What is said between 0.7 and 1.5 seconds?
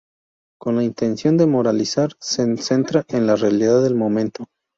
la intención de